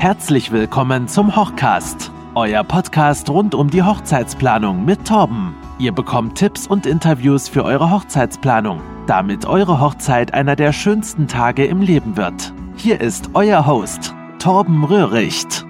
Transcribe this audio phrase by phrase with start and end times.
[0.00, 5.54] Herzlich willkommen zum Hochcast, euer Podcast rund um die Hochzeitsplanung mit Torben.
[5.78, 11.66] Ihr bekommt Tipps und Interviews für eure Hochzeitsplanung, damit eure Hochzeit einer der schönsten Tage
[11.66, 12.54] im Leben wird.
[12.76, 15.66] Hier ist euer Host, Torben Röhricht.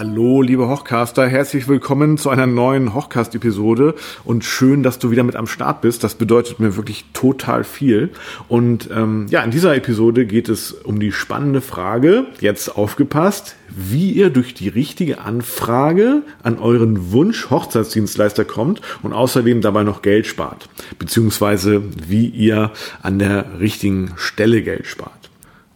[0.00, 3.94] Hallo, liebe Hochcaster, herzlich willkommen zu einer neuen Hochcast-Episode
[4.24, 6.02] und schön, dass du wieder mit am Start bist.
[6.02, 8.08] Das bedeutet mir wirklich total viel.
[8.48, 14.12] Und ähm, ja, in dieser Episode geht es um die spannende Frage, jetzt aufgepasst, wie
[14.12, 20.26] ihr durch die richtige Anfrage an euren Wunsch Hochzeitsdienstleister kommt und außerdem dabei noch Geld
[20.26, 22.70] spart, beziehungsweise wie ihr
[23.02, 25.29] an der richtigen Stelle Geld spart.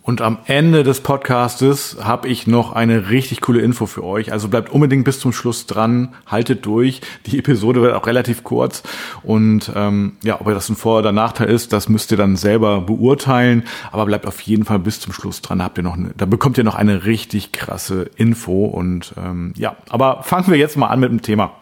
[0.06, 4.32] Und am Ende des Podcastes habe ich noch eine richtig coole Info für euch.
[4.32, 7.00] Also bleibt unbedingt bis zum Schluss dran, haltet durch.
[7.24, 8.82] Die Episode wird auch relativ kurz.
[9.22, 12.82] Und ähm, ja, ob das ein Vor- oder Nachteil ist, das müsst ihr dann selber
[12.82, 13.64] beurteilen.
[13.92, 15.62] Aber bleibt auf jeden Fall bis zum Schluss dran.
[15.62, 18.66] Habt ihr noch, eine, da bekommt ihr noch eine richtig krasse Info.
[18.66, 21.52] Und ähm, ja, aber fangen wir jetzt mal an mit dem Thema.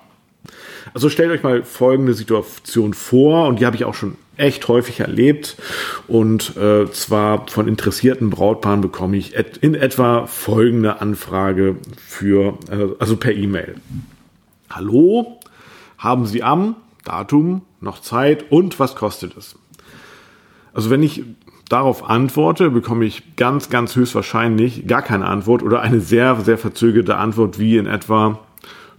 [0.94, 5.00] Also stellt euch mal folgende Situation vor, und die habe ich auch schon echt häufig
[5.00, 5.56] erlebt.
[6.08, 11.76] Und äh, zwar von interessierten Brautpaaren bekomme ich et in etwa folgende Anfrage
[12.06, 13.76] für, äh, also per E-Mail.
[14.70, 15.38] Hallo,
[15.98, 19.56] haben Sie am Datum noch Zeit und was kostet es?
[20.72, 21.24] Also wenn ich
[21.68, 27.16] darauf antworte, bekomme ich ganz, ganz höchstwahrscheinlich gar keine Antwort oder eine sehr, sehr verzögerte
[27.16, 28.40] Antwort wie in etwa,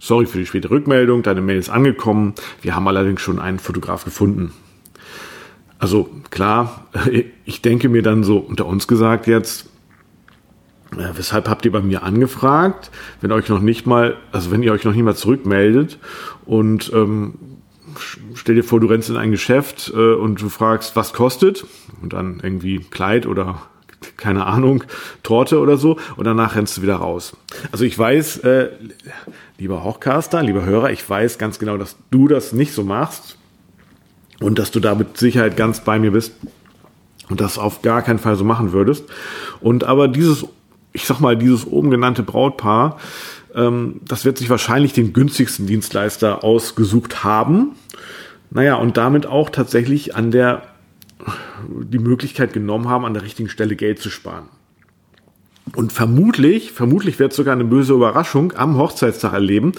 [0.04, 4.04] sorry für die späte Rückmeldung, deine Mail ist angekommen, wir haben allerdings schon einen Fotograf
[4.04, 4.52] gefunden.
[5.78, 6.86] Also klar,
[7.44, 9.70] ich denke mir dann so unter uns gesagt jetzt,
[10.92, 12.90] äh, weshalb habt ihr bei mir angefragt,
[13.22, 15.98] wenn euch noch nicht mal, also wenn ihr euch noch nicht mal zurückmeldet?
[16.44, 17.34] Und ähm,
[18.34, 21.66] stell dir vor, du rennst in ein Geschäft äh, und du fragst, was kostet?
[22.02, 23.62] Und dann irgendwie Kleid oder
[24.16, 24.84] keine Ahnung,
[25.22, 27.36] Torte oder so und danach rennst du wieder raus.
[27.72, 28.70] Also ich weiß, äh,
[29.58, 33.38] lieber Hochcaster, lieber Hörer, ich weiß ganz genau, dass du das nicht so machst
[34.40, 36.32] und dass du da mit Sicherheit ganz bei mir bist
[37.28, 39.04] und das auf gar keinen Fall so machen würdest.
[39.60, 40.46] Und aber dieses,
[40.92, 42.98] ich sag mal, dieses oben genannte Brautpaar,
[43.54, 47.76] ähm, das wird sich wahrscheinlich den günstigsten Dienstleister ausgesucht haben.
[48.50, 50.62] Naja, und damit auch tatsächlich an der
[51.68, 54.48] die Möglichkeit genommen haben, an der richtigen Stelle Geld zu sparen.
[55.74, 59.72] Und vermutlich, vermutlich wird sogar eine böse Überraschung am Hochzeitstag erleben,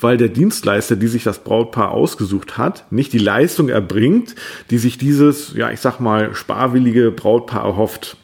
[0.00, 4.34] weil der Dienstleister, die sich das Brautpaar ausgesucht hat, nicht die Leistung erbringt,
[4.70, 8.18] die sich dieses, ja, ich sag mal, sparwillige Brautpaar erhofft.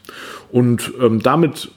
[0.53, 1.71] Und ähm, damit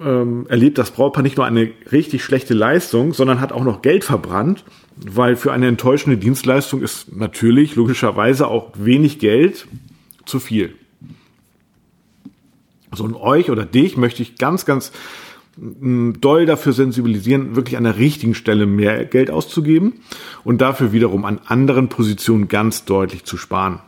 [0.00, 4.04] ähm, erlebt das Brautpaar nicht nur eine richtig schlechte Leistung, sondern hat auch noch Geld
[4.04, 4.64] verbrannt,
[4.96, 9.66] weil für eine enttäuschende Dienstleistung ist natürlich logischerweise auch wenig Geld
[10.24, 10.74] zu viel.
[12.92, 14.92] So, und euch oder dich möchte ich ganz, ganz
[15.56, 20.00] mm, doll dafür sensibilisieren, wirklich an der richtigen Stelle mehr Geld auszugeben
[20.44, 23.80] und dafür wiederum an anderen Positionen ganz deutlich zu sparen.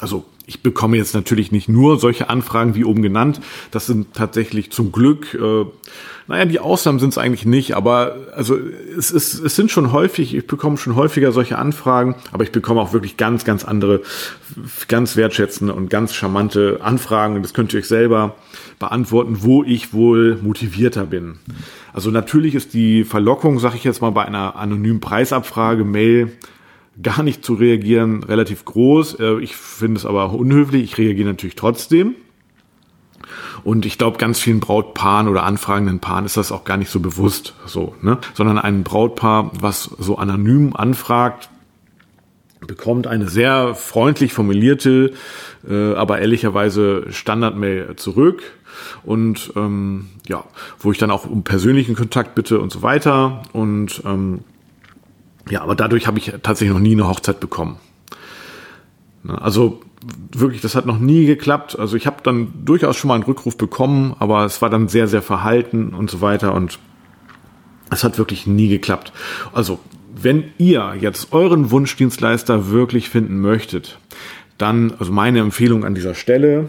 [0.00, 3.40] Also ich bekomme jetzt natürlich nicht nur solche Anfragen wie oben genannt.
[3.72, 5.64] Das sind tatsächlich zum Glück, äh,
[6.28, 8.56] naja, die Ausnahmen sind es eigentlich nicht, aber also
[8.96, 12.80] es, ist, es sind schon häufig, ich bekomme schon häufiger solche Anfragen, aber ich bekomme
[12.80, 14.02] auch wirklich ganz, ganz andere,
[14.86, 17.42] ganz wertschätzende und ganz charmante Anfragen.
[17.42, 18.36] Das könnt ihr euch selber
[18.78, 21.38] beantworten, wo ich wohl motivierter bin.
[21.92, 26.32] Also natürlich ist die Verlockung, sage ich jetzt mal, bei einer anonymen Preisabfrage, Mail,
[27.02, 29.20] gar nicht zu reagieren relativ groß.
[29.20, 30.82] Äh, ich finde es aber unhöflich.
[30.84, 32.14] Ich reagiere natürlich trotzdem.
[33.64, 37.00] Und ich glaube, ganz vielen Brautpaaren oder anfragenden Paaren ist das auch gar nicht so
[37.00, 38.18] bewusst so, ne?
[38.34, 41.50] Sondern ein Brautpaar, was so anonym anfragt,
[42.66, 45.12] bekommt eine sehr freundlich formulierte,
[45.68, 48.42] äh, aber ehrlicherweise Standardmail zurück
[49.04, 50.44] und ähm, ja,
[50.78, 54.40] wo ich dann auch um persönlichen Kontakt bitte und so weiter und ähm,
[55.48, 57.76] ja, aber dadurch habe ich tatsächlich noch nie eine Hochzeit bekommen.
[59.22, 59.80] Ne, also
[60.32, 61.78] wirklich, das hat noch nie geklappt.
[61.78, 65.08] Also ich habe dann durchaus schon mal einen Rückruf bekommen, aber es war dann sehr,
[65.08, 66.78] sehr verhalten und so weiter und
[67.90, 69.12] es hat wirklich nie geklappt.
[69.52, 69.78] Also
[70.14, 73.98] wenn ihr jetzt euren Wunschdienstleister wirklich finden möchtet,
[74.58, 76.68] dann, also meine Empfehlung an dieser Stelle,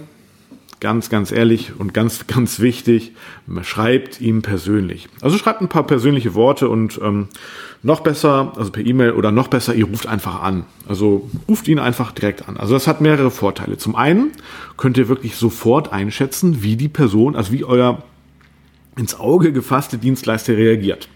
[0.79, 3.13] ganz, ganz ehrlich und ganz, ganz wichtig,
[3.62, 5.09] schreibt ihm persönlich.
[5.21, 7.27] Also schreibt ein paar persönliche Worte und ähm,
[7.83, 10.65] noch besser, also per E-Mail oder noch besser, ihr ruft einfach an.
[10.88, 12.57] Also ruft ihn einfach direkt an.
[12.57, 13.77] Also das hat mehrere Vorteile.
[13.77, 14.31] Zum einen
[14.77, 18.03] könnt ihr wirklich sofort einschätzen, wie die Person, also wie euer
[18.97, 21.07] ins Auge gefasste Dienstleister reagiert.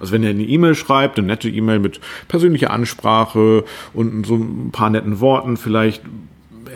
[0.00, 4.70] Also wenn ihr eine E-Mail schreibt, eine nette E-Mail mit persönlicher Ansprache und so ein
[4.72, 6.02] paar netten Worten, vielleicht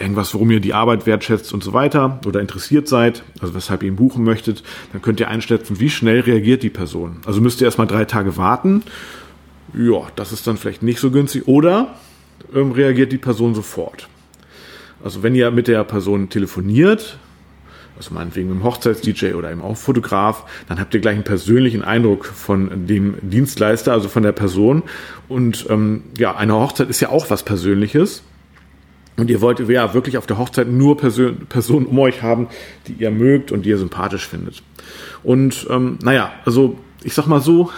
[0.00, 3.88] irgendwas, worum ihr die Arbeit wertschätzt und so weiter oder interessiert seid, also weshalb ihr
[3.88, 4.62] ihn buchen möchtet,
[4.92, 7.18] dann könnt ihr einschätzen, wie schnell reagiert die Person.
[7.26, 8.82] Also müsst ihr erstmal drei Tage warten.
[9.76, 11.48] Ja, das ist dann vielleicht nicht so günstig.
[11.48, 11.94] Oder
[12.54, 14.08] ähm, reagiert die Person sofort.
[15.02, 17.18] Also wenn ihr mit der Person telefoniert,
[17.96, 21.82] also meinetwegen mit dem Hochzeits-DJ oder eben auch Fotograf, dann habt ihr gleich einen persönlichen
[21.82, 24.82] Eindruck von dem Dienstleister, also von der Person.
[25.28, 28.22] Und ähm, ja, eine Hochzeit ist ja auch was Persönliches.
[29.16, 32.48] Und ihr wollt ja wirklich auf der Hochzeit nur Person, Personen um euch haben,
[32.88, 34.62] die ihr mögt und die ihr sympathisch findet.
[35.22, 37.70] Und ähm, naja, also ich sag mal so,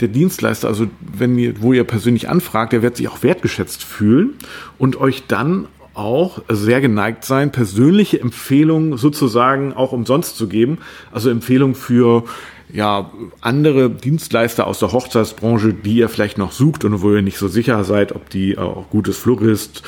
[0.00, 4.34] der Dienstleister, also wenn ihr, wo ihr persönlich anfragt, der wird sich auch wertgeschätzt fühlen
[4.78, 10.78] und euch dann auch sehr geneigt sein, persönliche Empfehlungen sozusagen auch umsonst zu geben.
[11.12, 12.24] Also Empfehlungen für
[12.72, 13.10] ja,
[13.40, 17.48] andere Dienstleister aus der Hochzeitsbranche, die ihr vielleicht noch sucht und wo ihr nicht so
[17.48, 19.82] sicher seid, ob die äh, auch gutes Florist,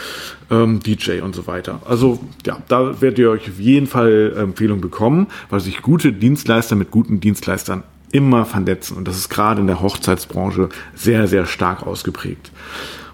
[0.50, 1.80] ähm, DJ und so weiter.
[1.84, 6.76] Also ja, da werdet ihr euch auf jeden Fall Empfehlungen bekommen, weil sich gute Dienstleister
[6.76, 11.86] mit guten Dienstleistern immer vernetzen und das ist gerade in der Hochzeitsbranche sehr, sehr stark
[11.86, 12.52] ausgeprägt.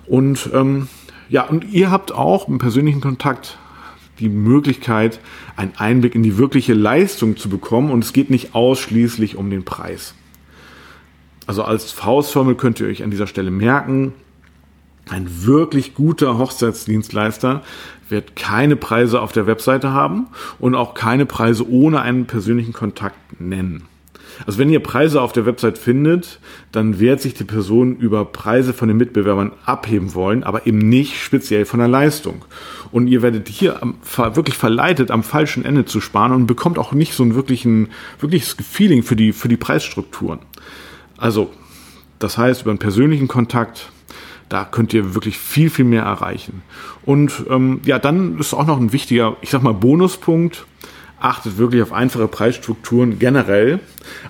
[0.06, 0.88] Und ähm,
[1.28, 3.58] ja, und ihr habt auch im persönlichen Kontakt
[4.18, 5.20] die Möglichkeit,
[5.56, 9.64] einen Einblick in die wirkliche Leistung zu bekommen und es geht nicht ausschließlich um den
[9.64, 10.14] Preis.
[11.46, 14.12] Also als Faustformel könnt ihr euch an dieser Stelle merken,
[15.08, 17.62] ein wirklich guter Hochzeitsdienstleister
[18.08, 20.26] wird keine Preise auf der Webseite haben
[20.58, 23.84] und auch keine Preise ohne einen persönlichen Kontakt nennen.
[24.46, 26.40] Also wenn ihr Preise auf der Website findet,
[26.72, 31.20] dann wird sich die Person über Preise von den Mitbewerbern abheben wollen, aber eben nicht
[31.20, 32.44] speziell von der Leistung.
[32.90, 33.80] Und ihr werdet hier
[34.34, 37.88] wirklich verleitet, am falschen Ende zu sparen und bekommt auch nicht so ein wirklichen,
[38.20, 40.40] wirkliches Feeling für die, für die Preisstrukturen.
[41.16, 41.50] Also,
[42.18, 43.90] das heißt, über einen persönlichen Kontakt,
[44.48, 46.62] da könnt ihr wirklich viel, viel mehr erreichen.
[47.04, 50.66] Und ähm, ja, dann ist auch noch ein wichtiger, ich sag mal, Bonuspunkt
[51.20, 53.80] achtet wirklich auf einfache Preisstrukturen generell.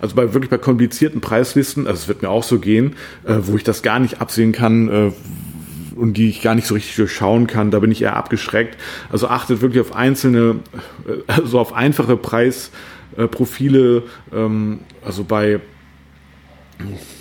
[0.01, 3.57] Also bei wirklich bei komplizierten Preislisten, also es wird mir auch so gehen, äh, wo
[3.57, 5.13] ich das gar nicht absehen kann äh,
[5.97, 8.77] und die ich gar nicht so richtig durchschauen kann, da bin ich eher abgeschreckt.
[9.11, 10.61] Also achtet wirklich auf einzelne,
[11.07, 15.61] äh, also auf einfache Preisprofile, ähm, also bei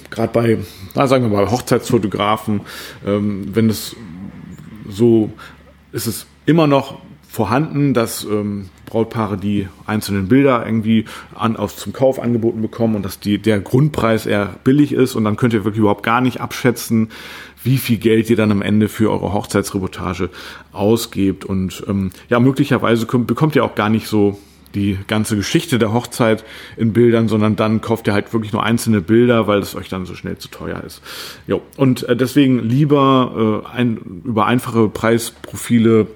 [0.09, 0.57] gerade bei,
[0.95, 2.61] na, sagen wir mal, Hochzeitsfotografen,
[3.05, 3.95] ähm, wenn es
[4.87, 5.31] so
[5.91, 11.05] ist es immer noch vorhanden, dass ähm, Brautpaare die einzelnen Bilder irgendwie
[11.35, 15.23] an, auf, zum Kauf angeboten bekommen und dass die, der Grundpreis eher billig ist und
[15.23, 17.09] dann könnt ihr wirklich überhaupt gar nicht abschätzen,
[17.63, 20.29] wie viel Geld ihr dann am Ende für eure Hochzeitsreportage
[20.71, 24.39] ausgebt und ähm, ja, möglicherweise kommt, bekommt ihr auch gar nicht so
[24.73, 26.43] die ganze Geschichte der Hochzeit
[26.77, 30.05] in Bildern, sondern dann kauft ihr halt wirklich nur einzelne Bilder, weil es euch dann
[30.05, 31.01] so schnell zu teuer ist.
[31.47, 31.61] Jo.
[31.77, 36.07] Und äh, deswegen lieber äh, ein, über einfache Preisprofile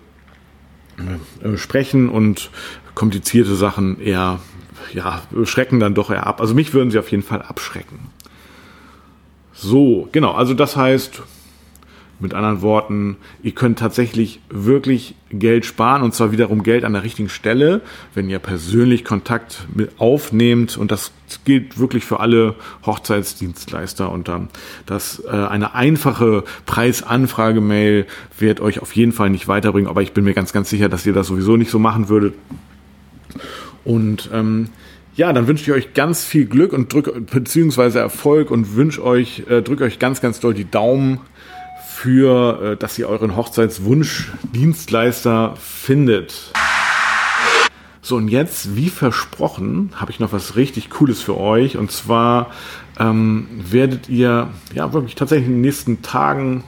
[1.56, 2.50] sprechen und
[2.96, 4.40] komplizierte Sachen eher,
[4.94, 6.42] ja, schrecken dann doch eher ab.
[6.42, 8.00] Also mich würden sie auf jeden Fall abschrecken.
[9.54, 11.22] So, genau, also das heißt,
[12.22, 17.04] mit anderen Worten, ihr könnt tatsächlich wirklich Geld sparen und zwar wiederum Geld an der
[17.04, 17.82] richtigen Stelle,
[18.14, 21.12] wenn ihr persönlich Kontakt mit aufnehmt und das
[21.46, 24.50] gilt wirklich für alle Hochzeitsdienstleister und dann
[24.86, 28.06] dass äh, eine einfache Preisanfrage-Mail
[28.38, 31.06] wird euch auf jeden Fall nicht weiterbringen, aber ich bin mir ganz, ganz sicher, dass
[31.06, 32.34] ihr das sowieso nicht so machen würdet.
[33.84, 34.70] Und ähm,
[35.16, 39.44] ja, dann wünsche ich euch ganz viel Glück und drück beziehungsweise Erfolg und wünsche euch,
[39.50, 41.20] äh, drückt euch ganz, ganz doll die Daumen
[42.02, 46.52] für, äh, dass ihr euren Hochzeitswunsch-Dienstleister findet.
[48.02, 51.78] So, und jetzt, wie versprochen, habe ich noch was richtig Cooles für euch.
[51.78, 52.50] Und zwar
[53.00, 56.64] ähm, werdet ihr, ja, wirklich tatsächlich in den nächsten Tagen,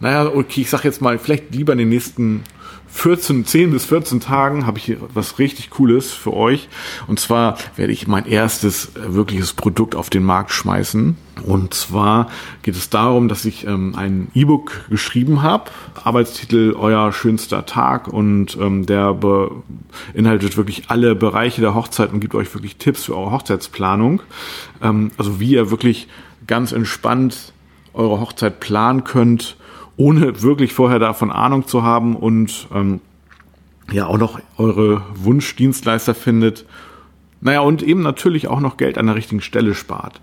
[0.00, 2.44] naja, okay, ich sage jetzt mal, vielleicht lieber in den nächsten
[2.90, 6.68] 14, 10 bis 14 Tagen habe ich hier was richtig Cooles für euch.
[7.06, 11.16] Und zwar werde ich mein erstes äh, wirkliches Produkt auf den Markt schmeißen.
[11.44, 12.28] Und zwar
[12.62, 15.70] geht es darum, dass ich ähm, ein E-Book geschrieben habe.
[16.02, 18.08] Arbeitstitel Euer schönster Tag.
[18.08, 23.16] Und ähm, der beinhaltet wirklich alle Bereiche der Hochzeit und gibt euch wirklich Tipps für
[23.16, 24.22] eure Hochzeitsplanung.
[24.82, 26.08] Ähm, also wie ihr wirklich
[26.46, 27.52] ganz entspannt
[27.92, 29.56] eure Hochzeit planen könnt
[29.98, 33.00] ohne wirklich vorher davon Ahnung zu haben und ähm,
[33.92, 36.64] ja auch noch eure Wunschdienstleister findet.
[37.40, 40.20] Naja, und eben natürlich auch noch Geld an der richtigen Stelle spart.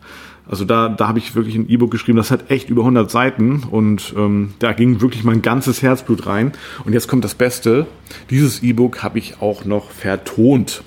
[0.48, 3.64] Also da, da habe ich wirklich ein E-Book geschrieben, das hat echt über 100 Seiten
[3.64, 6.54] und ähm, da ging wirklich mein ganzes Herzblut rein.
[6.86, 7.88] Und jetzt kommt das Beste,
[8.30, 10.84] dieses E-Book habe ich auch noch vertont.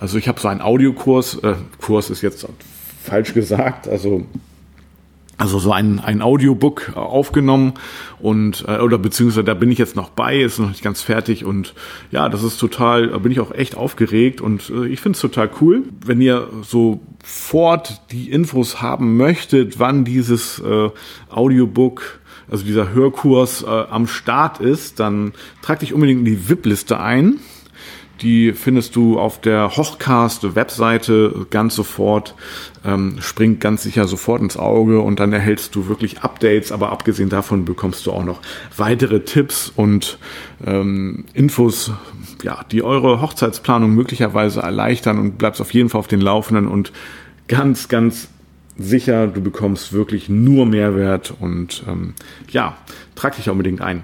[0.00, 2.48] Also ich habe so einen Audiokurs, äh, Kurs ist jetzt
[3.04, 4.24] falsch gesagt, also
[5.40, 7.72] also so ein, ein Audiobook aufgenommen
[8.18, 11.46] und äh, oder beziehungsweise da bin ich jetzt noch bei, ist noch nicht ganz fertig
[11.46, 11.74] und
[12.10, 15.20] ja, das ist total, da bin ich auch echt aufgeregt und äh, ich finde es
[15.22, 15.84] total cool.
[16.04, 20.90] Wenn ihr sofort die Infos haben möchtet, wann dieses äh,
[21.30, 22.20] Audiobook
[22.50, 25.32] also dieser Hörkurs äh, am Start ist, dann
[25.62, 27.38] trag dich unbedingt in die VIP-Liste ein.
[28.22, 32.34] Die findest du auf der Hochcast-Webseite ganz sofort,
[32.84, 37.30] ähm, springt ganz sicher sofort ins Auge und dann erhältst du wirklich Updates, aber abgesehen
[37.30, 38.40] davon bekommst du auch noch
[38.76, 40.18] weitere Tipps und
[40.66, 41.92] ähm, Infos,
[42.42, 46.92] ja, die eure Hochzeitsplanung möglicherweise erleichtern und bleibst auf jeden Fall auf den Laufenden und
[47.48, 48.28] ganz, ganz
[48.76, 52.14] sicher, du bekommst wirklich nur Mehrwert und ähm,
[52.50, 52.76] ja,
[53.14, 54.02] trag dich unbedingt ein.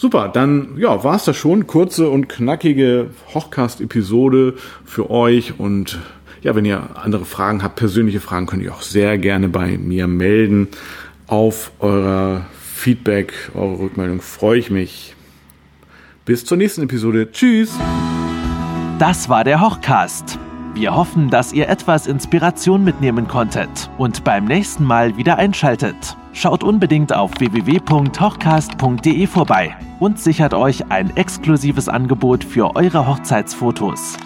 [0.00, 1.66] Super, dann ja, war es das schon.
[1.66, 5.58] Kurze und knackige Hochcast-Episode für euch.
[5.58, 5.98] Und
[6.40, 10.06] ja, wenn ihr andere Fragen habt, persönliche Fragen, könnt ihr auch sehr gerne bei mir
[10.06, 10.68] melden.
[11.26, 15.16] Auf eurer Feedback, eure Rückmeldung freue ich mich.
[16.24, 17.32] Bis zur nächsten Episode.
[17.32, 17.76] Tschüss.
[19.00, 20.38] Das war der Hochcast.
[20.74, 26.16] Wir hoffen, dass ihr etwas Inspiration mitnehmen konntet und beim nächsten Mal wieder einschaltet.
[26.32, 34.16] Schaut unbedingt auf www.hochcast.de vorbei und sichert euch ein exklusives Angebot für eure Hochzeitsfotos.